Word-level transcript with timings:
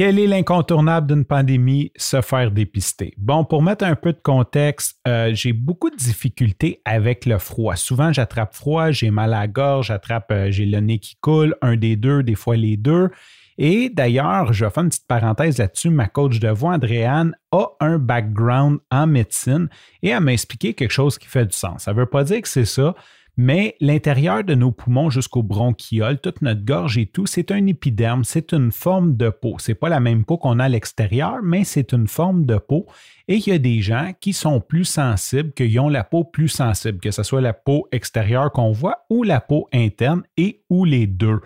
Quel 0.00 0.18
est 0.18 0.26
l'incontournable 0.26 1.08
d'une 1.08 1.26
pandémie? 1.26 1.92
Se 1.94 2.22
faire 2.22 2.50
dépister? 2.50 3.12
Bon, 3.18 3.44
pour 3.44 3.62
mettre 3.62 3.84
un 3.84 3.96
peu 3.96 4.14
de 4.14 4.18
contexte, 4.18 4.98
euh, 5.06 5.32
j'ai 5.34 5.52
beaucoup 5.52 5.90
de 5.90 5.96
difficultés 5.96 6.80
avec 6.86 7.26
le 7.26 7.36
froid. 7.36 7.76
Souvent, 7.76 8.10
j'attrape 8.10 8.54
froid, 8.54 8.92
j'ai 8.92 9.10
mal 9.10 9.34
à 9.34 9.46
gorge, 9.46 9.88
j'attrape, 9.88 10.30
euh, 10.30 10.50
j'ai 10.50 10.64
le 10.64 10.80
nez 10.80 11.00
qui 11.00 11.16
coule, 11.20 11.54
un 11.60 11.76
des 11.76 11.96
deux, 11.96 12.22
des 12.22 12.34
fois 12.34 12.56
les 12.56 12.78
deux. 12.78 13.10
Et 13.58 13.90
d'ailleurs, 13.90 14.54
je 14.54 14.64
vais 14.64 14.70
faire 14.70 14.84
une 14.84 14.88
petite 14.88 15.06
parenthèse 15.06 15.58
là-dessus. 15.58 15.90
Ma 15.90 16.06
coach 16.06 16.40
de 16.40 16.48
voix, 16.48 16.76
Andréane, 16.76 17.36
a 17.52 17.66
un 17.80 17.98
background 17.98 18.78
en 18.90 19.06
médecine 19.06 19.68
et 20.02 20.08
elle 20.08 20.20
m'a 20.20 20.32
expliqué 20.32 20.72
quelque 20.72 20.92
chose 20.92 21.18
qui 21.18 21.28
fait 21.28 21.44
du 21.44 21.54
sens. 21.54 21.82
Ça 21.82 21.92
ne 21.92 21.98
veut 21.98 22.06
pas 22.06 22.24
dire 22.24 22.40
que 22.40 22.48
c'est 22.48 22.64
ça, 22.64 22.94
mais 23.36 23.76
l'intérieur 23.80 24.44
de 24.44 24.54
nos 24.54 24.72
poumons 24.72 25.10
jusqu'au 25.10 25.42
bronchiole, 25.42 26.20
toute 26.20 26.42
notre 26.42 26.64
gorge 26.64 26.98
et 26.98 27.06
tout, 27.06 27.26
c'est 27.26 27.50
un 27.50 27.66
épiderme, 27.66 28.24
c'est 28.24 28.52
une 28.52 28.72
forme 28.72 29.16
de 29.16 29.30
peau. 29.30 29.56
Ce 29.58 29.70
n'est 29.70 29.76
pas 29.76 29.88
la 29.88 30.00
même 30.00 30.24
peau 30.24 30.38
qu'on 30.38 30.58
a 30.58 30.64
à 30.64 30.68
l'extérieur, 30.68 31.38
mais 31.42 31.64
c'est 31.64 31.92
une 31.92 32.06
forme 32.06 32.44
de 32.44 32.56
peau. 32.56 32.86
Et 33.28 33.36
il 33.36 33.48
y 33.48 33.52
a 33.52 33.58
des 33.58 33.80
gens 33.80 34.12
qui 34.20 34.32
sont 34.32 34.60
plus 34.60 34.84
sensibles, 34.84 35.52
qui 35.52 35.78
ont 35.78 35.88
la 35.88 36.04
peau 36.04 36.24
plus 36.24 36.48
sensible, 36.48 36.98
que 36.98 37.10
ce 37.10 37.22
soit 37.22 37.40
la 37.40 37.52
peau 37.52 37.88
extérieure 37.92 38.52
qu'on 38.52 38.72
voit 38.72 39.06
ou 39.08 39.22
la 39.22 39.40
peau 39.40 39.68
interne 39.72 40.22
et 40.36 40.62
ou 40.68 40.84
les 40.84 41.06
deux 41.06 41.40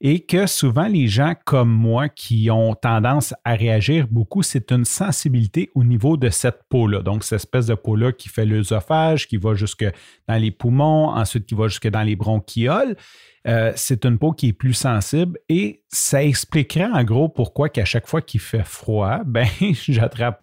et 0.00 0.20
que 0.20 0.46
souvent 0.46 0.86
les 0.86 1.08
gens 1.08 1.34
comme 1.44 1.70
moi 1.70 2.08
qui 2.08 2.50
ont 2.50 2.74
tendance 2.74 3.34
à 3.44 3.54
réagir 3.54 4.06
beaucoup, 4.08 4.42
c'est 4.42 4.70
une 4.70 4.84
sensibilité 4.84 5.70
au 5.74 5.82
niveau 5.82 6.16
de 6.16 6.30
cette 6.30 6.60
peau-là. 6.68 7.02
Donc, 7.02 7.24
cette 7.24 7.40
espèce 7.40 7.66
de 7.66 7.74
peau-là 7.74 8.12
qui 8.12 8.28
fait 8.28 8.46
l'œsophage, 8.46 9.26
qui 9.26 9.36
va 9.36 9.54
jusque 9.54 9.84
dans 10.28 10.36
les 10.36 10.52
poumons, 10.52 11.08
ensuite 11.08 11.46
qui 11.46 11.54
va 11.54 11.66
jusque 11.66 11.88
dans 11.88 12.02
les 12.02 12.14
bronchioles. 12.14 12.96
Euh, 13.46 13.72
c'est 13.76 14.04
une 14.04 14.18
peau 14.18 14.32
qui 14.32 14.48
est 14.48 14.52
plus 14.52 14.74
sensible 14.74 15.38
et 15.48 15.82
ça 15.88 16.24
expliquerait 16.24 16.90
en 16.92 17.04
gros 17.04 17.28
pourquoi 17.28 17.68
qu'à 17.68 17.84
chaque 17.84 18.06
fois 18.06 18.20
qu'il 18.20 18.40
fait 18.40 18.64
froid, 18.64 19.20
ben 19.26 19.46
j'attrape, 19.88 20.42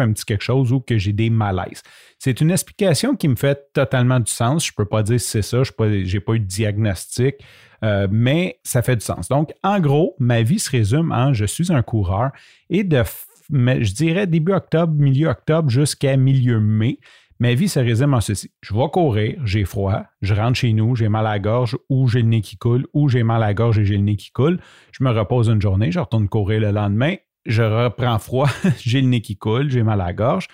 un 0.00 0.12
petit 0.12 0.24
quelque 0.24 0.42
chose 0.42 0.72
ou 0.72 0.80
que 0.80 0.96
j'ai 0.98 1.12
des 1.12 1.30
malaises. 1.30 1.82
C'est 2.18 2.40
une 2.40 2.50
explication 2.50 3.16
qui 3.16 3.28
me 3.28 3.36
fait 3.36 3.72
totalement 3.72 4.18
du 4.18 4.32
sens. 4.32 4.66
Je 4.66 4.72
ne 4.72 4.76
peux 4.76 4.88
pas 4.88 5.02
dire 5.02 5.20
si 5.20 5.28
c'est 5.28 5.42
ça, 5.42 5.62
je 5.62 5.72
n'ai 6.12 6.20
pas, 6.20 6.34
eu 6.34 6.40
de 6.40 6.44
diagnostic, 6.44 7.36
euh, 7.84 8.08
mais 8.10 8.58
ça 8.64 8.82
fait 8.82 8.96
du 8.96 9.04
sens. 9.04 9.28
Donc, 9.28 9.52
en 9.62 9.78
gros, 9.80 10.16
ma 10.18 10.42
vie 10.42 10.58
se 10.58 10.70
résume 10.70 11.12
en 11.12 11.34
je 11.34 11.44
suis 11.44 11.70
un 11.70 11.82
coureur 11.82 12.30
et 12.70 12.82
de, 12.82 13.02
je 13.50 13.92
dirais 13.92 14.26
début 14.26 14.52
octobre, 14.52 14.94
milieu 14.94 15.28
octobre 15.28 15.68
jusqu'à 15.68 16.16
milieu 16.16 16.60
mai, 16.60 16.98
Ma 17.38 17.52
vie 17.52 17.68
se 17.68 17.78
résume 17.78 18.14
en 18.14 18.20
ceci. 18.20 18.50
Je 18.62 18.74
vais 18.74 18.88
courir, 18.90 19.38
j'ai 19.44 19.64
froid, 19.64 20.04
je 20.22 20.32
rentre 20.34 20.56
chez 20.56 20.72
nous, 20.72 20.96
j'ai 20.96 21.08
mal 21.08 21.26
à 21.26 21.38
gorge 21.38 21.76
ou 21.90 22.08
j'ai 22.08 22.22
le 22.22 22.28
nez 22.28 22.40
qui 22.40 22.56
coule 22.56 22.86
ou 22.94 23.08
j'ai 23.08 23.22
mal 23.22 23.42
à 23.42 23.52
gorge 23.52 23.78
et 23.78 23.84
j'ai 23.84 23.96
le 23.96 24.02
nez 24.02 24.16
qui 24.16 24.30
coule. 24.30 24.58
Je 24.92 25.04
me 25.04 25.10
repose 25.10 25.48
une 25.48 25.60
journée, 25.60 25.92
je 25.92 25.98
retourne 25.98 26.28
courir 26.28 26.60
le 26.60 26.70
lendemain, 26.70 27.16
je 27.44 27.62
reprends 27.62 28.18
froid, 28.18 28.48
j'ai 28.78 29.02
le 29.02 29.08
nez 29.08 29.20
qui 29.20 29.36
coule, 29.36 29.70
j'ai 29.70 29.82
mal 29.82 30.00
à 30.00 30.14
gorge 30.14 30.48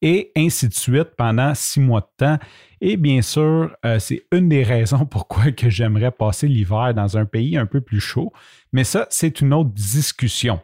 et 0.00 0.30
ainsi 0.36 0.68
de 0.68 0.74
suite 0.74 1.10
pendant 1.16 1.54
six 1.54 1.80
mois 1.80 2.00
de 2.00 2.10
temps. 2.16 2.38
Et 2.80 2.96
bien 2.96 3.22
sûr, 3.22 3.74
euh, 3.84 3.98
c'est 3.98 4.24
une 4.32 4.48
des 4.48 4.62
raisons 4.62 5.06
pourquoi 5.10 5.44
j'aimerais 5.56 6.12
passer 6.12 6.46
l'hiver 6.46 6.94
dans 6.94 7.16
un 7.16 7.24
pays 7.24 7.56
un 7.56 7.66
peu 7.66 7.80
plus 7.80 8.00
chaud. 8.00 8.32
Mais 8.72 8.84
ça, 8.84 9.06
c'est 9.10 9.40
une 9.40 9.52
autre 9.52 9.70
discussion. 9.70 10.60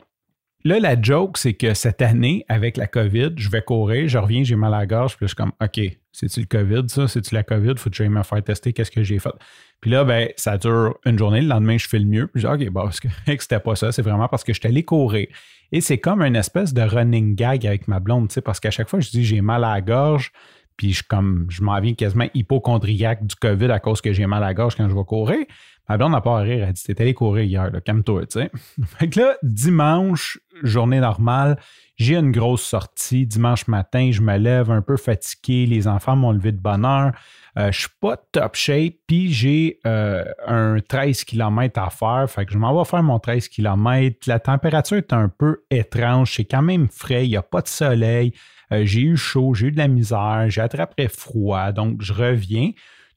Là, 0.66 0.80
la 0.80 1.00
joke, 1.00 1.36
c'est 1.36 1.52
que 1.52 1.74
cette 1.74 2.00
année, 2.00 2.46
avec 2.48 2.78
la 2.78 2.86
COVID, 2.86 3.32
je 3.36 3.50
vais 3.50 3.60
courir, 3.60 4.08
je 4.08 4.16
reviens, 4.16 4.44
j'ai 4.44 4.56
mal 4.56 4.72
à 4.72 4.78
la 4.78 4.86
gorge, 4.86 5.14
puis 5.18 5.26
je 5.26 5.28
suis 5.28 5.36
comme, 5.36 5.52
OK, 5.60 5.78
c'est-tu 6.10 6.40
le 6.40 6.46
COVID, 6.46 6.88
ça? 6.88 7.06
C'est-tu 7.06 7.34
la 7.34 7.42
COVID? 7.42 7.74
Faut 7.76 7.90
que 7.90 7.96
j'aille 7.96 8.08
me 8.08 8.22
faire 8.22 8.42
tester, 8.42 8.72
qu'est-ce 8.72 8.90
que 8.90 9.02
j'ai 9.02 9.18
fait? 9.18 9.34
Puis 9.82 9.90
là, 9.90 10.04
ben, 10.04 10.30
ça 10.36 10.56
dure 10.56 10.98
une 11.04 11.18
journée, 11.18 11.42
le 11.42 11.48
lendemain, 11.48 11.76
je 11.76 11.86
fais 11.86 11.98
le 11.98 12.06
mieux. 12.06 12.28
Puis 12.28 12.40
je 12.40 12.48
dis, 12.48 12.66
OK, 12.66 12.72
bon, 12.72 12.88
c'était 13.38 13.60
pas 13.60 13.76
ça, 13.76 13.92
c'est 13.92 14.00
vraiment 14.00 14.26
parce 14.26 14.42
que 14.42 14.54
je 14.54 14.58
suis 14.58 14.66
allé 14.66 14.84
courir. 14.84 15.26
Et 15.70 15.82
c'est 15.82 15.98
comme 15.98 16.22
une 16.22 16.36
espèce 16.36 16.72
de 16.72 16.80
running 16.80 17.34
gag 17.34 17.66
avec 17.66 17.86
ma 17.86 18.00
blonde, 18.00 18.28
tu 18.28 18.34
sais, 18.34 18.40
parce 18.40 18.58
qu'à 18.58 18.70
chaque 18.70 18.88
fois, 18.88 19.00
je 19.00 19.10
dis, 19.10 19.22
j'ai 19.22 19.42
mal 19.42 19.64
à 19.64 19.74
la 19.74 19.80
gorge, 19.82 20.32
puis 20.76 20.92
je, 20.92 21.02
comme, 21.02 21.46
je 21.48 21.62
m'en 21.62 21.78
viens 21.80 21.94
quasiment 21.94 22.26
hypochondriaque 22.34 23.26
du 23.26 23.36
COVID 23.36 23.70
à 23.70 23.78
cause 23.78 24.00
que 24.00 24.12
j'ai 24.12 24.26
mal 24.26 24.42
à 24.42 24.46
la 24.48 24.54
gorge 24.54 24.76
quand 24.76 24.88
je 24.88 24.94
vais 24.94 25.04
courir. 25.04 25.44
Ma 25.88 25.98
blonde 25.98 26.12
n'a 26.12 26.22
pas 26.22 26.38
à 26.38 26.42
rire, 26.42 26.64
elle 26.66 26.72
dit 26.72 26.82
T'es 26.82 27.00
allé 27.02 27.12
courir 27.12 27.44
hier, 27.44 27.70
calme-toi, 27.84 28.26
tu 28.26 28.40
sais. 28.40 28.50
Fait 28.86 29.08
que 29.08 29.20
là, 29.20 29.36
dimanche, 29.42 30.38
journée 30.62 31.00
normale, 31.00 31.58
j'ai 31.96 32.16
une 32.16 32.32
grosse 32.32 32.62
sortie. 32.62 33.26
Dimanche 33.26 33.68
matin, 33.68 34.10
je 34.10 34.22
me 34.22 34.36
lève 34.38 34.70
un 34.70 34.80
peu 34.80 34.96
fatigué, 34.96 35.66
les 35.66 35.86
enfants 35.86 36.16
m'ont 36.16 36.32
levé 36.32 36.52
de 36.52 36.60
bonne 36.60 36.86
heure. 36.86 37.12
Euh, 37.58 37.70
je 37.70 37.80
suis 37.80 37.88
pas 38.00 38.16
top 38.32 38.56
shape, 38.56 38.94
puis 39.06 39.32
j'ai 39.32 39.78
euh, 39.86 40.24
un 40.46 40.78
13 40.80 41.24
km 41.24 41.78
à 41.80 41.90
faire. 41.90 42.26
Fait 42.28 42.46
que 42.46 42.52
je 42.52 42.58
m'en 42.58 42.76
vais 42.76 42.88
faire 42.88 43.02
mon 43.02 43.18
13 43.18 43.48
km. 43.48 44.16
La 44.26 44.40
température 44.40 44.96
est 44.96 45.12
un 45.12 45.28
peu 45.28 45.64
étrange, 45.70 46.34
c'est 46.34 46.46
quand 46.46 46.62
même 46.62 46.88
frais, 46.88 47.26
il 47.26 47.30
n'y 47.30 47.36
a 47.36 47.42
pas 47.42 47.60
de 47.60 47.68
soleil. 47.68 48.32
Euh, 48.74 48.86
j'ai 48.86 49.02
eu 49.02 49.16
chaud, 49.16 49.54
j'ai 49.54 49.68
eu 49.68 49.72
de 49.72 49.78
la 49.78 49.88
misère, 49.88 50.46
j'ai 50.48 50.60
attrapé 50.60 51.08
froid, 51.08 51.72
donc 51.72 52.02
je 52.02 52.12
reviens 52.12 52.72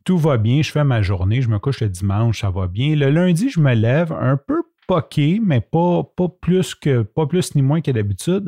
tout 0.08 0.18
va 0.18 0.38
bien, 0.38 0.62
je 0.62 0.72
fais 0.72 0.86
ma 0.86 1.02
journée, 1.02 1.42
je 1.42 1.50
me 1.50 1.60
couche 1.60 1.82
le 1.82 1.90
dimanche, 1.90 2.40
ça 2.40 2.50
va 2.50 2.68
bien. 2.68 2.96
Le 2.96 3.10
lundi, 3.10 3.50
je 3.50 3.60
me 3.60 3.74
lève 3.74 4.14
un 4.14 4.38
peu 4.38 4.64
poqué, 4.88 5.42
mais 5.44 5.60
pas, 5.60 6.02
pas, 6.16 6.30
plus 6.30 6.76
que 6.76 7.02
pas 7.02 7.28
plus 7.28 7.56
ni 7.56 7.62
moins 7.62 7.82
que 7.82 7.92
d'habitude. 7.92 8.48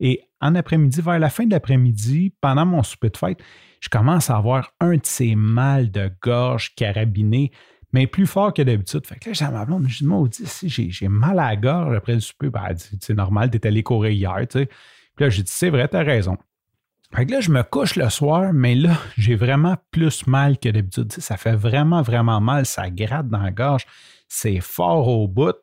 Et 0.00 0.22
en 0.40 0.56
après-midi, 0.56 1.00
vers 1.00 1.20
la 1.20 1.30
fin 1.30 1.44
de 1.44 1.52
l'après-midi, 1.52 2.34
pendant 2.40 2.66
mon 2.66 2.82
souper 2.82 3.10
de 3.10 3.16
fête, 3.16 3.38
je 3.78 3.88
commence 3.88 4.30
à 4.30 4.36
avoir 4.36 4.72
un 4.80 4.94
de 4.96 5.04
ces 5.04 5.36
mal 5.36 5.92
de 5.92 6.10
gorge 6.20 6.74
carabiné, 6.74 7.52
mais 7.92 8.08
plus 8.08 8.26
fort 8.26 8.52
que 8.52 8.62
d'habitude. 8.62 9.06
Fait 9.06 9.20
que 9.20 9.28
là, 9.28 9.32
j'ai 9.32 9.44
ma 9.44 9.64
blonde, 9.64 9.86
je 9.86 9.98
dis, 9.98 10.06
maudit, 10.06 10.44
si 10.44 10.68
j'ai 10.68 11.06
mal 11.08 11.38
à 11.38 11.50
la 11.50 11.56
gorge 11.56 11.94
après 11.94 12.14
le 12.14 12.20
souper, 12.20 12.50
ben, 12.50 12.74
c'est 12.76 13.14
normal, 13.14 13.48
t'es 13.48 13.64
allé 13.64 13.84
courir 13.84 14.10
hier, 14.10 14.36
tu 14.50 14.58
sais. 14.58 14.68
Puis 15.16 15.24
là, 15.24 15.30
j'ai 15.30 15.42
dit, 15.42 15.52
c'est 15.52 15.70
vrai, 15.70 15.88
t'as 15.88 16.02
raison. 16.02 16.36
Fait 17.14 17.24
que 17.24 17.32
là, 17.32 17.40
je 17.40 17.50
me 17.50 17.62
couche 17.62 17.96
le 17.96 18.08
soir, 18.10 18.52
mais 18.52 18.74
là, 18.74 18.96
j'ai 19.16 19.34
vraiment 19.34 19.76
plus 19.90 20.26
mal 20.26 20.58
que 20.58 20.68
d'habitude. 20.68 21.12
Ça 21.12 21.36
fait 21.36 21.56
vraiment, 21.56 22.02
vraiment 22.02 22.40
mal. 22.40 22.66
Ça 22.66 22.90
gratte 22.90 23.28
dans 23.28 23.42
la 23.42 23.50
gorge. 23.50 23.86
C'est 24.28 24.60
fort 24.60 25.08
au 25.08 25.28
bout. 25.28 25.56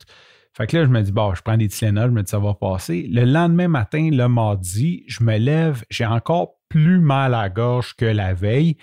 Fait 0.56 0.68
que 0.68 0.78
là, 0.78 0.86
je 0.86 0.90
me 0.90 1.02
dis, 1.02 1.12
bon, 1.12 1.34
je 1.34 1.42
prends 1.42 1.58
des 1.58 1.68
Tylenol, 1.68 2.10
je 2.10 2.16
me 2.16 2.24
dis, 2.24 2.30
ça 2.30 2.40
va 2.40 2.54
passer. 2.54 3.08
Le 3.12 3.26
lendemain 3.26 3.68
matin, 3.68 4.10
le 4.12 4.28
mardi, 4.28 5.04
je 5.08 5.24
me 5.24 5.38
lève, 5.38 5.84
j'ai 5.90 6.06
encore 6.06 6.60
plus 6.70 7.00
mal 7.00 7.34
à 7.34 7.44
la 7.44 7.50
gorge 7.50 7.96
que 7.96 8.06
la 8.06 8.34
veille. 8.34 8.78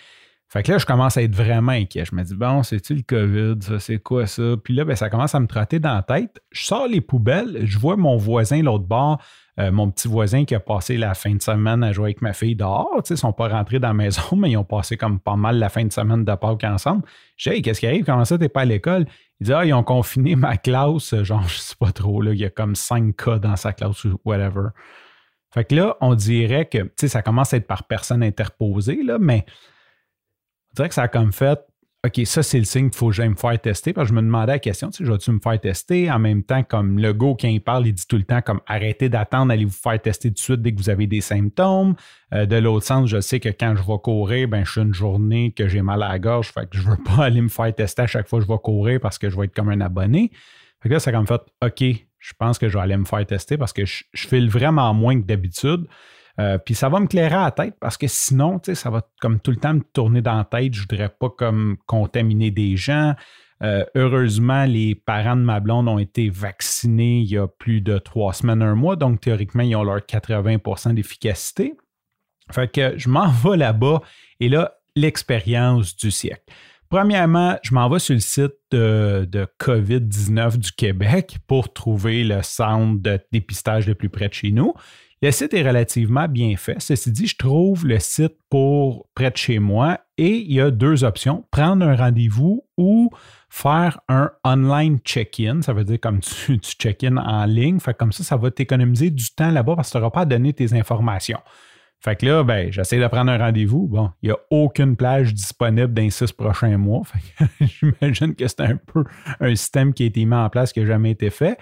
Fait 0.49 0.65
que 0.65 0.73
là, 0.73 0.79
je 0.79 0.87
commence 0.87 1.17
à 1.17 1.23
être 1.23 1.35
vraiment 1.35 1.71
inquiet. 1.71 2.05
Je 2.05 2.15
me 2.17 2.25
dis, 2.25 2.35
bon, 2.35 2.65
c'est-tu 2.65 2.95
le 2.95 3.03
COVID? 3.03 3.63
Ça, 3.63 3.79
c'est 3.79 4.01
quoi 4.01 4.27
ça? 4.27 4.57
Puis 4.63 4.75
là, 4.75 4.85
ben, 4.85 4.97
ça 4.97 5.09
commence 5.09 5.33
à 5.37 5.39
me 5.39 5.47
trotter 5.47 5.79
dans 5.79 5.95
la 5.95 6.03
tête. 6.03 6.41
Je 6.51 6.65
sors 6.65 6.89
les 6.89 7.01
poubelles, 7.01 7.61
je 7.65 7.79
vois 7.79 7.97
mon 7.97 8.17
voisin 8.17 8.61
l'autre 8.61 8.87
bord 8.87 9.23
euh, 9.61 9.71
mon 9.71 9.91
petit 9.91 10.09
voisin 10.09 10.45
qui 10.45 10.55
a 10.55 10.61
passé 10.61 10.97
la 10.97 11.15
fin 11.15 11.35
de 11.35 11.43
semaine 11.43 11.83
à 11.85 11.93
jouer 11.93 12.07
avec 12.07 12.23
ma 12.23 12.33
fille 12.33 12.57
dehors. 12.57 13.03
Ils 13.09 13.13
ne 13.13 13.17
sont 13.17 13.33
pas 13.33 13.49
rentrés 13.49 13.79
dans 13.79 13.89
la 13.89 13.95
maison, 13.95 14.23
mais 14.37 14.53
ils 14.53 14.57
ont 14.57 14.65
passé 14.65 14.97
comme 14.97 15.21
pas 15.21 15.37
mal 15.37 15.59
la 15.59 15.69
fin 15.69 15.85
de 15.85 15.93
semaine 15.93 16.25
de 16.25 16.35
Pâques 16.35 16.65
ensemble. 16.65 17.03
Dis, 17.39 17.51
hey, 17.51 17.63
qu'est-ce 17.63 17.81
qui 17.81 17.87
arrive? 17.87 18.05
Comment 18.05 18.25
ça, 18.25 18.39
t'es 18.39 18.49
pas 18.49 18.63
à 18.63 18.65
l'école? 18.65 19.07
Il 19.41 19.47
dit, 19.47 19.53
ah, 19.53 19.65
ils 19.65 19.75
ont 19.75 19.83
confiné 19.83 20.35
ma 20.35 20.57
classe. 20.57 21.15
Genre, 21.23 21.47
je 21.47 21.59
sais 21.59 21.77
pas 21.79 21.93
trop, 21.93 22.23
là, 22.23 22.33
il 22.33 22.39
y 22.39 22.45
a 22.45 22.51
comme 22.51 22.75
cinq 22.75 23.17
cas 23.17 23.39
dans 23.39 23.57
sa 23.57 23.73
classe 23.73 24.05
ou 24.05 24.19
whatever. 24.25 24.69
Fait 25.53 25.65
que 25.65 25.75
là, 25.75 25.97
on 26.01 26.15
dirait 26.15 26.67
que, 26.67 26.91
tu 26.97 27.09
ça 27.09 27.23
commence 27.23 27.53
à 27.53 27.57
être 27.59 27.67
par 27.67 27.85
personne 27.85 28.23
interposée, 28.23 29.01
mais 29.19 29.45
on 30.71 30.75
dirait 30.77 30.89
que 30.89 30.95
ça 30.95 31.03
a 31.03 31.09
comme 31.09 31.33
fait 31.33 31.59
OK, 32.07 32.19
ça, 32.25 32.43
c'est 32.43 32.59
le 32.59 32.65
signe 32.65 32.89
qu'il 32.89 32.97
faut 32.97 33.09
que 33.09 33.13
j'aille 33.13 33.29
me 33.29 33.35
faire 33.35 33.61
tester. 33.61 33.93
Parce 33.93 34.09
que 34.09 34.15
je 34.15 34.19
me 34.19 34.25
demandais 34.25 34.53
la 34.53 34.59
question, 34.59 34.89
tu 34.89 34.99
sais, 34.99 35.05
je 35.05 35.13
vais-tu 35.13 35.33
me 35.33 35.39
faire 35.39 35.61
tester? 35.61 36.11
En 36.11 36.19
même 36.19 36.43
temps, 36.43 36.63
comme 36.63 36.99
le 36.99 37.13
go, 37.13 37.37
quand 37.39 37.49
il 37.49 37.61
parle, 37.61 37.87
il 37.87 37.93
dit 37.93 38.07
tout 38.09 38.17
le 38.17 38.23
temps, 38.23 38.41
comme 38.41 38.61
arrêtez 38.67 39.11
d'attendre, 39.11 39.53
allez 39.53 39.67
vous 39.67 39.71
faire 39.71 40.01
tester 40.01 40.31
tout 40.31 40.35
de 40.35 40.39
suite 40.39 40.63
dès 40.63 40.73
que 40.73 40.79
vous 40.79 40.89
avez 40.89 41.07
des 41.07 41.21
symptômes. 41.21 41.95
Euh, 42.33 42.47
de 42.47 42.57
l'autre 42.57 42.87
sens, 42.87 43.07
je 43.11 43.21
sais 43.21 43.39
que 43.39 43.51
quand 43.51 43.75
je 43.77 43.83
vais 43.83 43.99
courir, 44.03 44.49
ben, 44.49 44.65
je 44.65 44.73
suis 44.73 44.81
une 44.81 44.95
journée 44.95 45.53
que 45.53 45.69
j'ai 45.69 45.83
mal 45.83 46.03
à 46.03 46.09
la 46.09 46.19
gorge, 46.19 46.53
fait 46.53 46.71
que 46.71 46.79
je 46.79 46.89
veux 46.89 46.97
pas 47.05 47.25
aller 47.25 47.43
me 47.43 47.49
faire 47.49 47.75
tester 47.75 48.01
à 48.01 48.07
chaque 48.07 48.29
fois 48.29 48.39
que 48.39 48.47
je 48.47 48.51
vais 48.51 48.59
courir 48.59 48.99
parce 48.99 49.19
que 49.19 49.29
je 49.29 49.37
vais 49.37 49.45
être 49.45 49.55
comme 49.55 49.69
un 49.69 49.83
abonné. 49.83 50.31
Fait 50.83 50.89
que 50.89 50.95
là, 50.95 51.01
ça 51.01 51.11
a 51.11 51.13
comme 51.13 51.27
fait, 51.27 51.43
OK, 51.63 51.85
je 52.19 52.33
pense 52.39 52.59
que 52.59 52.71
je 52.71 52.79
vais 52.79 52.83
aller 52.83 52.97
me 52.97 53.05
faire 53.05 53.27
tester 53.27 53.59
parce 53.59 53.75
que 53.75 53.85
je, 53.85 54.05
je 54.15 54.27
file 54.27 54.49
vraiment 54.49 54.95
moins 54.95 55.21
que 55.21 55.27
d'habitude. 55.27 55.87
Euh, 56.39 56.59
puis 56.59 56.75
ça 56.75 56.89
va 56.89 57.01
me 57.01 57.07
clairer 57.07 57.35
à 57.35 57.45
la 57.45 57.51
tête 57.51 57.75
parce 57.81 57.97
que 57.97 58.07
sinon, 58.07 58.61
ça 58.63 58.91
va 58.91 59.03
comme 59.21 59.41
tout 59.41 59.51
le 59.51 59.57
temps 59.57 59.75
me 59.75 59.83
tourner 59.93 60.23
dans 60.23 60.37
la 60.37 60.45
tête. 60.45 60.75
Je 60.75 60.83
ne 60.83 60.87
voudrais 60.89 61.09
pas 61.09 61.31
comme 61.31 61.77
contaminer 61.87 62.51
des 62.51 62.77
gens. 62.77 63.15
Euh, 63.63 63.85
heureusement, 63.95 64.65
les 64.65 64.95
parents 64.95 65.37
de 65.37 65.43
ma 65.43 65.61
blonde 65.61 65.89
ont 65.89 65.99
été 65.99 66.31
vaccinés 66.31 67.21
il 67.21 67.29
y 67.29 67.37
a 67.37 67.47
plus 67.47 67.81
de 67.83 67.99
trois 67.99 68.33
semaines, 68.33 68.63
un 68.63 68.75
mois. 68.75 68.97
Donc, 68.97 69.21
théoriquement, 69.21 69.63
ils 69.63 69.77
ont 69.77 69.83
leur 69.83 69.99
80% 69.99 70.95
d'efficacité. 70.95 71.75
Fait 72.51 72.71
que 72.71 72.97
je 72.97 73.09
m'en 73.09 73.29
vais 73.45 73.57
là-bas 73.57 74.01
et 74.41 74.49
là, 74.49 74.75
l'expérience 74.97 75.97
du 75.97 76.11
siècle. 76.11 76.45
Premièrement, 76.89 77.57
je 77.63 77.73
m'en 77.73 77.89
vais 77.89 78.01
sur 78.01 78.15
le 78.15 78.21
site 78.21 78.55
de, 78.73 79.25
de 79.31 79.47
COVID-19 79.61 80.57
du 80.57 80.73
Québec 80.73 81.37
pour 81.47 81.73
trouver 81.73 82.25
le 82.25 82.43
centre 82.43 83.01
de 83.01 83.21
dépistage 83.31 83.87
le 83.87 83.95
plus 83.95 84.09
près 84.09 84.29
de 84.29 84.35
chez 84.35 84.51
nous. 84.51 84.75
Le 85.23 85.33
site 85.33 85.53
est 85.53 85.63
relativement 85.63 86.29
bien 86.29 86.57
fait. 86.57 86.81
Ceci 86.81 87.13
dit, 87.13 87.27
je 87.27 87.37
trouve 87.37 87.87
le 87.87 87.99
site 87.99 88.39
pour 88.49 89.07
près 89.15 89.31
de 89.31 89.37
chez 89.37 89.59
moi 89.59 90.01
et 90.17 90.37
il 90.37 90.51
y 90.51 90.63
a 90.63 90.71
deux 90.71 91.05
options, 91.05 91.45
prendre 91.51 91.87
un 91.87 91.95
rendez-vous 91.95 92.65
ou 92.79 93.11
faire 93.51 94.01
un 94.09 94.31
online 94.45 94.99
check-in. 95.05 95.61
Ça 95.61 95.75
veut 95.75 95.85
dire 95.85 96.01
comme 96.01 96.21
tu, 96.21 96.57
check-in 96.57 97.19
en 97.19 97.45
ligne. 97.45 97.81
Fait 97.81 97.93
comme 97.93 98.13
ça, 98.13 98.25
ça 98.25 98.39
va 98.39 98.51
t'économiser 98.51 99.11
du 99.11 99.31
temps 99.35 99.51
là-bas 99.51 99.77
parce 99.77 99.89
que 99.89 99.93
tu 99.93 99.99
n'auras 99.99 100.11
pas 100.11 100.21
à 100.23 100.25
donner 100.25 100.55
tes 100.55 100.73
informations. 100.73 101.41
Fait 102.03 102.17
que 102.17 102.25
là, 102.25 102.43
ben, 102.43 102.73
j'essaie 102.73 102.99
de 102.99 103.07
prendre 103.07 103.31
un 103.31 103.37
rendez-vous. 103.37 103.89
Bon, 103.89 104.11
il 104.23 104.31
n'y 104.31 104.33
a 104.33 104.39
aucune 104.49 104.97
plage 104.97 105.35
disponible 105.35 105.93
dans 105.93 106.01
les 106.01 106.09
six 106.09 106.33
prochains 106.33 106.79
mois. 106.79 107.03
J'imagine 107.61 108.35
que 108.35 108.49
c'est 108.49 108.61
un 108.61 108.77
peu 108.77 109.05
un 109.39 109.55
système 109.55 109.93
qui 109.93 110.05
a 110.05 110.07
été 110.07 110.25
mis 110.25 110.35
en 110.35 110.49
place 110.49 110.73
qui 110.73 110.81
n'a 110.81 110.87
jamais 110.87 111.11
été 111.11 111.29
fait. 111.29 111.59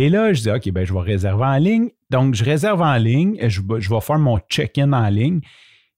Et 0.00 0.08
là, 0.08 0.32
je 0.32 0.40
dis, 0.40 0.50
OK, 0.50 0.70
ben, 0.70 0.86
je 0.86 0.94
vais 0.94 1.00
réserver 1.00 1.44
en 1.44 1.58
ligne. 1.58 1.90
Donc, 2.08 2.34
je 2.34 2.42
réserve 2.42 2.80
en 2.80 2.96
ligne, 2.96 3.36
je, 3.42 3.60
je 3.78 3.90
vais 3.90 4.00
faire 4.00 4.18
mon 4.18 4.38
check-in 4.48 4.94
en 4.94 5.06
ligne. 5.10 5.42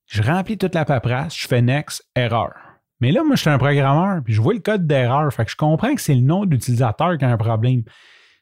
Je 0.09 0.21
remplis 0.23 0.59
toute 0.59 0.75
la 0.75 0.85
paperasse, 0.85 1.37
je 1.37 1.47
fais 1.47 1.63
next, 1.63 2.05
erreur. 2.17 2.53
Mais 3.01 3.13
là, 3.13 3.23
moi, 3.23 3.37
je 3.37 3.43
suis 3.43 3.51
un 3.51 3.59
programmeur, 3.59 4.21
puis 4.25 4.35
je 4.35 4.41
vois 4.41 4.55
le 4.55 4.59
code 4.59 4.89
d'erreur. 4.89 5.33
Fait 5.33 5.45
que 5.45 5.53
je 5.53 5.57
comprends 5.57 5.95
que 5.95 6.01
c'est 6.01 6.17
le 6.17 6.21
nom 6.21 6.47
d'utilisateur 6.47 7.17
qui 7.17 7.25
a 7.25 7.31
un 7.31 7.37
problème. 7.37 7.85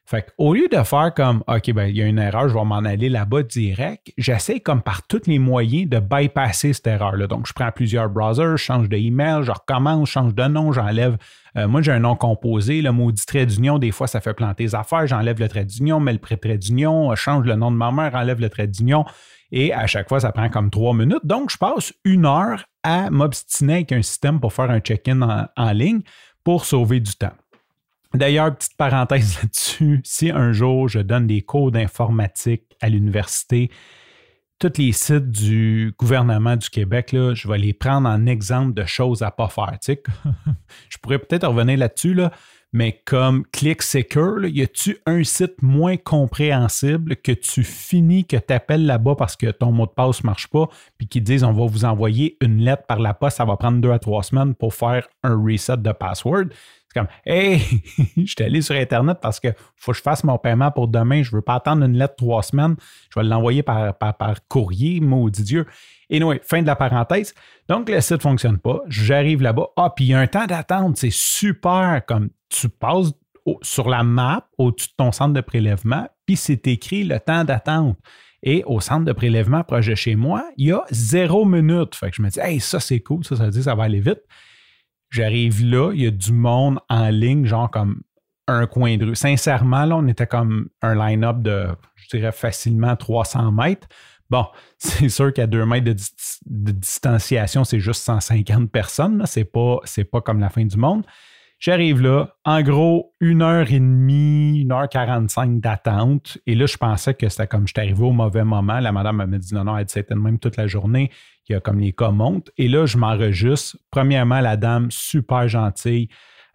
Fait 0.05 0.33
au 0.37 0.53
lieu 0.53 0.67
de 0.67 0.81
faire 0.83 1.13
comme 1.15 1.43
OK, 1.47 1.71
ben, 1.73 1.85
il 1.85 1.95
y 1.95 2.01
a 2.01 2.05
une 2.05 2.19
erreur, 2.19 2.49
je 2.49 2.53
vais 2.53 2.65
m'en 2.65 2.77
aller 2.77 3.07
là-bas 3.07 3.43
direct, 3.43 4.11
j'essaie 4.17 4.59
comme 4.59 4.81
par 4.81 5.05
tous 5.07 5.21
les 5.27 5.39
moyens 5.39 5.89
de 5.89 5.99
bypasser 5.99 6.73
cette 6.73 6.87
erreur-là. 6.87 7.27
Donc, 7.27 7.47
je 7.47 7.53
prends 7.53 7.71
plusieurs 7.71 8.09
browsers, 8.09 8.57
je 8.57 8.63
change 8.63 8.89
d'email, 8.89 9.43
je 9.43 9.51
recommence, 9.51 10.09
je 10.09 10.13
change 10.13 10.35
de 10.35 10.43
nom, 10.43 10.71
j'enlève. 10.71 11.17
Euh, 11.57 11.67
moi, 11.67 11.81
j'ai 11.81 11.91
un 11.91 11.99
nom 11.99 12.15
composé, 12.15 12.81
le 12.81 12.91
maudit 12.91 13.25
trait 13.25 13.45
d'union, 13.45 13.77
des 13.77 13.91
fois, 13.91 14.07
ça 14.07 14.21
fait 14.21 14.33
planter 14.33 14.63
les 14.63 14.75
affaires, 14.75 15.05
j'enlève 15.07 15.39
le 15.39 15.47
trait 15.47 15.65
d'union, 15.65 15.99
mets 15.99 16.13
le 16.13 16.19
trait 16.19 16.57
d'union, 16.57 17.13
change 17.15 17.45
le 17.45 17.55
nom 17.55 17.71
de 17.71 17.77
ma 17.77 17.91
mère, 17.91 18.15
enlève 18.15 18.41
le 18.41 18.49
trait 18.49 18.67
d'union. 18.67 19.05
Et 19.51 19.73
à 19.73 19.85
chaque 19.85 20.09
fois, 20.09 20.19
ça 20.19 20.31
prend 20.31 20.49
comme 20.49 20.69
trois 20.69 20.93
minutes. 20.93 21.25
Donc, 21.25 21.51
je 21.51 21.57
passe 21.57 21.93
une 22.05 22.25
heure 22.25 22.65
à 22.83 23.09
m'obstiner 23.09 23.73
avec 23.75 23.91
un 23.91 24.01
système 24.01 24.39
pour 24.39 24.53
faire 24.53 24.71
un 24.71 24.79
check-in 24.79 25.47
en 25.55 25.71
ligne 25.71 26.01
pour 26.43 26.65
sauver 26.65 26.99
du 26.99 27.13
temps. 27.15 27.33
D'ailleurs, 28.13 28.55
petite 28.55 28.75
parenthèse 28.77 29.41
là-dessus, 29.41 30.01
si 30.03 30.31
un 30.31 30.51
jour 30.51 30.87
je 30.87 30.99
donne 30.99 31.27
des 31.27 31.41
cours 31.41 31.71
d'informatique 31.71 32.63
à 32.81 32.89
l'université, 32.89 33.69
tous 34.59 34.77
les 34.77 34.91
sites 34.91 35.31
du 35.31 35.93
gouvernement 35.97 36.55
du 36.55 36.69
Québec, 36.69 37.09
je 37.11 37.47
vais 37.47 37.57
les 37.57 37.73
prendre 37.73 38.07
en 38.07 38.27
exemple 38.27 38.73
de 38.73 38.85
choses 38.85 39.23
à 39.23 39.27
ne 39.27 39.31
pas 39.31 39.47
faire. 39.47 39.77
je 40.89 40.97
pourrais 41.01 41.17
peut-être 41.17 41.47
revenir 41.47 41.79
là-dessus, 41.79 42.13
là, 42.13 42.31
mais 42.73 43.01
comme 43.05 43.43
Click 43.47 43.81
Secure, 43.81 44.45
y 44.45 44.61
a-tu 44.61 44.99
un 45.05 45.23
site 45.23 45.61
moins 45.61 45.97
compréhensible 45.97 47.17
que 47.17 47.33
tu 47.33 47.63
finis, 47.63 48.23
que 48.25 48.37
tu 48.37 48.53
appelles 48.53 48.85
là-bas 48.85 49.15
parce 49.15 49.35
que 49.35 49.51
ton 49.51 49.71
mot 49.71 49.87
de 49.87 49.91
passe 49.91 50.23
ne 50.23 50.27
marche 50.27 50.47
pas, 50.47 50.69
puis 50.97 51.07
qu'ils 51.07 51.23
disent 51.23 51.43
on 51.43 51.51
va 51.51 51.65
vous 51.65 51.83
envoyer 51.83 52.37
une 52.39 52.59
lettre 52.59 52.83
par 52.87 52.99
la 52.99 53.13
poste, 53.13 53.37
ça 53.37 53.45
va 53.45 53.57
prendre 53.57 53.81
deux 53.81 53.91
à 53.91 53.99
trois 53.99 54.23
semaines 54.23 54.55
pour 54.55 54.73
faire 54.73 55.07
un 55.23 55.35
reset 55.35 55.77
de 55.77 55.91
password? 55.91 56.45
C'est 56.91 56.99
comme 56.99 57.09
Hey, 57.25 57.61
je 58.17 58.25
suis 58.25 58.43
allé 58.43 58.61
sur 58.61 58.75
Internet 58.75 59.19
parce 59.21 59.39
que 59.39 59.49
faut 59.75 59.91
que 59.91 59.97
je 59.97 60.01
fasse 60.01 60.23
mon 60.23 60.37
paiement 60.37 60.71
pour 60.71 60.87
demain. 60.87 61.23
Je 61.23 61.31
ne 61.31 61.37
veux 61.37 61.41
pas 61.41 61.55
attendre 61.55 61.85
une 61.85 61.97
lettre 61.97 62.15
trois 62.17 62.43
semaines. 62.43 62.75
Je 63.13 63.19
vais 63.19 63.25
l'envoyer 63.25 63.63
par, 63.63 63.97
par, 63.97 64.17
par, 64.17 64.47
courrier, 64.47 64.99
maudit 64.99 65.43
Dieu. 65.43 65.65
Et 66.09 66.17
anyway, 66.17 66.41
fin 66.43 66.61
de 66.61 66.67
la 66.67 66.75
parenthèse. 66.75 67.33
Donc, 67.69 67.89
le 67.89 68.01
site 68.01 68.17
ne 68.17 68.21
fonctionne 68.21 68.57
pas. 68.57 68.81
J'arrive 68.87 69.41
là-bas. 69.41 69.67
Ah, 69.77 69.93
puis 69.95 70.05
il 70.05 70.07
y 70.09 70.13
a 70.13 70.19
un 70.19 70.27
temps 70.27 70.45
d'attente. 70.45 70.97
C'est 70.97 71.13
super. 71.13 72.01
Comme 72.05 72.29
tu 72.49 72.67
passes 72.67 73.13
sur 73.61 73.89
la 73.89 74.03
map 74.03 74.47
au-dessus 74.57 74.89
de 74.89 74.93
ton 74.97 75.11
centre 75.11 75.33
de 75.33 75.41
prélèvement, 75.41 76.07
puis 76.25 76.35
c'est 76.35 76.67
écrit 76.67 77.05
le 77.05 77.19
temps 77.19 77.45
d'attente. 77.45 77.97
Et 78.43 78.63
au 78.65 78.81
centre 78.81 79.05
de 79.05 79.13
prélèvement 79.13 79.63
proche 79.63 79.87
de 79.87 79.95
chez 79.95 80.15
moi, 80.15 80.43
il 80.57 80.67
y 80.67 80.71
a 80.71 80.83
zéro 80.89 81.45
minute. 81.45 81.95
Fait 81.95 82.09
que 82.09 82.17
je 82.17 82.21
me 82.21 82.29
dis, 82.29 82.39
hey, 82.39 82.59
ça 82.59 82.79
c'est 82.79 82.99
cool, 82.99 83.23
ça, 83.23 83.35
ça 83.35 83.45
veut 83.45 83.51
dire 83.51 83.59
que 83.59 83.65
ça 83.65 83.75
va 83.75 83.83
aller 83.83 83.99
vite. 83.99 84.21
J'arrive 85.11 85.65
là, 85.65 85.91
il 85.93 86.01
y 86.01 86.07
a 86.07 86.11
du 86.11 86.31
monde 86.31 86.79
en 86.89 87.09
ligne, 87.09 87.45
genre 87.45 87.69
comme 87.69 88.01
un 88.47 88.65
coin 88.65 88.97
de 88.97 89.05
rue. 89.05 89.15
Sincèrement, 89.15 89.85
là, 89.85 89.97
on 89.97 90.07
était 90.07 90.25
comme 90.25 90.69
un 90.81 90.95
line-up 90.95 91.41
de, 91.41 91.67
je 91.95 92.17
dirais, 92.17 92.31
facilement 92.31 92.95
300 92.95 93.51
mètres. 93.51 93.87
Bon, 94.29 94.45
c'est 94.77 95.09
sûr 95.09 95.33
qu'à 95.33 95.47
2 95.47 95.65
mètres 95.65 95.85
de, 95.85 96.71
distanciation, 96.71 97.65
c'est 97.65 97.81
juste 97.81 98.01
150 98.03 98.71
personnes. 98.71 99.25
Ce 99.25 99.41
n'est 99.41 99.45
pas, 99.45 99.79
pas 100.11 100.21
comme 100.21 100.39
la 100.39 100.49
fin 100.49 100.65
du 100.65 100.77
monde. 100.77 101.05
J'arrive 101.61 102.01
là, 102.01 102.35
en 102.43 102.63
gros, 102.63 103.13
une 103.19 103.43
heure 103.43 103.71
et 103.71 103.79
demie, 103.79 104.61
une 104.61 104.71
heure 104.71 104.89
quarante-cinq 104.89 105.59
d'attente. 105.59 106.39
Et 106.47 106.55
là, 106.55 106.65
je 106.65 106.75
pensais 106.75 107.13
que 107.13 107.29
c'était 107.29 107.45
comme 107.45 107.67
j'étais 107.67 107.81
arrivé 107.81 108.03
au 108.03 108.13
mauvais 108.13 108.43
moment. 108.43 108.79
La 108.79 108.91
madame 108.91 109.17
m'a 109.17 109.27
dit 109.37 109.53
non, 109.53 109.65
non, 109.65 109.77
elle 109.77 109.85
dit 109.85 109.93
c'était 109.93 110.15
même 110.15 110.39
toute 110.39 110.57
la 110.57 110.65
journée. 110.65 111.11
Il 111.47 111.53
y 111.53 111.55
a 111.55 111.59
comme 111.59 111.79
les 111.79 111.93
cas 111.93 112.09
montent. 112.09 112.49
Et 112.57 112.67
là, 112.67 112.87
je 112.87 112.97
m'enregistre. 112.97 113.77
Premièrement, 113.91 114.39
la 114.39 114.57
dame, 114.57 114.89
super 114.89 115.47
gentille. 115.47 116.09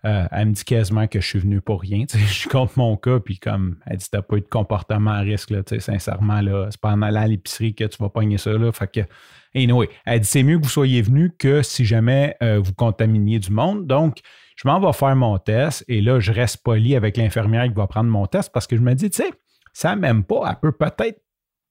Euh, 0.05 0.27
elle 0.33 0.49
me 0.49 0.53
dit 0.55 0.65
quasiment 0.65 1.07
que 1.07 1.21
je 1.21 1.27
suis 1.27 1.39
venu 1.39 1.61
pour 1.61 1.83
rien. 1.83 2.05
je 2.13 2.49
compte 2.49 2.77
mon 2.77 2.97
cas, 2.97 3.21
puis 3.21 3.39
comme 3.39 3.77
elle 3.87 3.99
dit, 3.99 4.09
t'as 4.11 4.23
pas 4.23 4.39
eu 4.39 4.41
de 4.41 4.49
comportement 4.49 5.13
à 5.13 5.21
risque, 5.21 5.51
là, 5.51 5.63
sincèrement, 5.79 6.41
là, 6.41 6.67
c'est 6.71 6.81
pas 6.81 6.91
en 6.91 7.03
allant 7.03 7.23
à 7.23 7.27
l'épicerie 7.29 7.77
que 7.77 7.85
tu 7.85 7.97
vas 8.03 8.09
pogner 8.09 8.39
ça. 8.39 8.51
Là, 8.53 8.73
fait 8.73 8.91
que, 8.91 9.01
anyway, 9.55 9.89
elle 10.05 10.19
dit 10.19 10.27
c'est 10.27 10.43
mieux 10.43 10.59
que 10.59 10.65
vous 10.65 10.69
soyez 10.69 11.01
venu 11.01 11.33
que 11.39 11.63
si 11.63 11.85
jamais 11.85 12.37
euh, 12.43 12.59
vous 12.59 12.75
contaminiez 12.75 13.39
du 13.39 13.53
monde. 13.53 13.87
Donc, 13.87 14.21
je 14.57 14.67
m'en 14.67 14.81
vais 14.81 14.93
faire 14.93 15.15
mon 15.15 15.39
test 15.39 15.85
et 15.87 16.01
là, 16.01 16.19
je 16.19 16.33
reste 16.33 16.63
poli 16.65 16.97
avec 16.97 17.17
l'infirmière 17.17 17.65
qui 17.65 17.75
va 17.75 17.87
prendre 17.87 18.11
mon 18.11 18.27
test 18.27 18.51
parce 18.53 18.67
que 18.67 18.77
je 18.77 18.81
me 18.81 18.95
dis, 18.95 19.11
tu 19.11 19.23
sais, 19.23 19.31
ça 19.73 19.95
m'aime 19.95 20.25
pas, 20.25 20.49
elle 20.49 20.57
peut 20.61 20.73
peut-être 20.73 21.21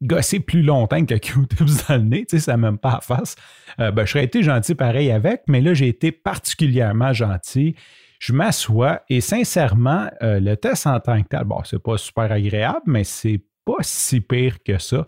gosser 0.02 0.40
plus 0.40 0.62
longtemps 0.62 1.04
que 1.04 1.16
Q-tips 1.18 1.88
dans 1.88 1.96
le 1.96 2.04
nez, 2.04 2.26
tu 2.26 2.38
sais, 2.38 2.46
ça 2.46 2.58
m'aime 2.58 2.78
pas 2.78 2.98
à 2.98 3.02
face. 3.02 3.36
Euh, 3.80 3.92
ben, 3.92 4.06
je 4.06 4.12
serais 4.12 4.24
été 4.24 4.44
gentil 4.44 4.76
pareil 4.76 5.12
avec, 5.12 5.42
mais 5.48 5.62
là, 5.62 5.74
j'ai 5.74 5.88
été 5.88 6.12
particulièrement 6.12 7.12
gentil. 7.12 7.76
Je 8.20 8.34
m'assois 8.34 9.02
et 9.10 9.20
sincèrement, 9.20 10.10
euh, 10.22 10.40
le 10.40 10.56
test 10.56 10.88
en 10.88 11.00
tant 11.00 11.22
que 11.22 11.28
tel, 11.28 11.44
bon, 11.44 11.62
c'est 11.64 11.82
pas 11.82 11.98
super 11.98 12.32
agréable, 12.32 12.82
mais 12.86 13.04
c'est 13.04 13.42
pas 13.66 13.82
si 13.82 14.22
pire 14.22 14.58
que 14.64 14.78
ça. 14.78 15.08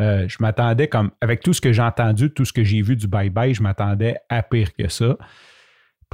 Euh, 0.00 0.28
je 0.28 0.36
m'attendais 0.40 0.88
comme, 0.88 1.10
avec 1.20 1.40
tout 1.40 1.52
ce 1.52 1.60
que 1.60 1.72
j'ai 1.72 1.82
entendu, 1.82 2.30
tout 2.30 2.44
ce 2.44 2.52
que 2.52 2.62
j'ai 2.62 2.82
vu 2.82 2.96
du 2.96 3.08
bye-bye, 3.08 3.54
je 3.54 3.62
m'attendais 3.62 4.16
à 4.28 4.42
pire 4.42 4.74
que 4.74 4.88
ça. 4.88 5.16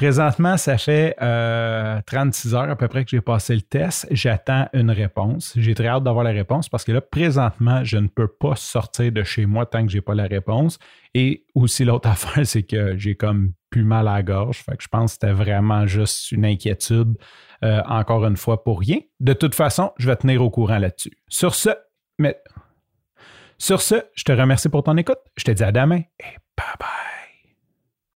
Présentement, 0.02 0.56
ça 0.56 0.78
fait 0.78 1.14
36 1.16 1.22
euh, 1.22 2.56
heures 2.56 2.68
à 2.68 2.74
peu 2.74 2.88
près 2.88 3.04
que 3.04 3.10
j'ai 3.10 3.20
passé 3.20 3.54
le 3.54 3.62
test. 3.62 4.08
J'attends 4.10 4.68
une 4.72 4.90
réponse. 4.90 5.52
J'ai 5.54 5.76
très 5.76 5.86
hâte 5.86 6.02
d'avoir 6.02 6.24
la 6.24 6.32
réponse 6.32 6.68
parce 6.68 6.82
que 6.82 6.90
là, 6.90 7.00
présentement, 7.00 7.84
je 7.84 7.98
ne 7.98 8.08
peux 8.08 8.26
pas 8.26 8.56
sortir 8.56 9.12
de 9.12 9.22
chez 9.22 9.46
moi 9.46 9.64
tant 9.64 9.86
que 9.86 9.92
je 9.92 9.98
n'ai 9.98 10.00
pas 10.00 10.16
la 10.16 10.24
réponse. 10.24 10.80
Et 11.14 11.44
aussi, 11.54 11.84
l'autre 11.84 12.08
affaire, 12.10 12.44
c'est 12.44 12.64
que 12.64 12.98
j'ai 12.98 13.14
comme 13.14 13.52
plus 13.70 13.84
mal 13.84 14.08
à 14.08 14.14
la 14.14 14.22
gorge. 14.24 14.64
Fait 14.64 14.76
que 14.76 14.82
je 14.82 14.88
pense 14.88 15.12
que 15.12 15.20
c'était 15.20 15.34
vraiment 15.34 15.86
juste 15.86 16.32
une 16.32 16.46
inquiétude, 16.46 17.16
euh, 17.62 17.80
encore 17.86 18.26
une 18.26 18.36
fois, 18.36 18.64
pour 18.64 18.80
rien. 18.80 18.98
De 19.20 19.34
toute 19.34 19.54
façon, 19.54 19.92
je 19.98 20.08
vais 20.08 20.16
tenir 20.16 20.42
au 20.42 20.50
courant 20.50 20.78
là-dessus. 20.78 21.12
Sur 21.28 21.54
ce, 21.54 21.70
mais 22.18 22.42
sur 23.56 23.80
ce, 23.80 24.02
je 24.16 24.24
te 24.24 24.32
remercie 24.32 24.68
pour 24.68 24.82
ton 24.82 24.96
écoute. 24.96 25.20
Je 25.36 25.44
te 25.44 25.52
dis 25.52 25.62
à 25.62 25.70
demain 25.70 26.00
et 26.18 26.38
bye 26.56 26.74
bye. 26.80 27.01